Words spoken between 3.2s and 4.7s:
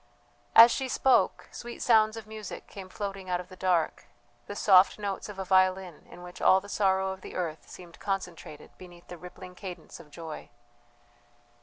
out of the dark the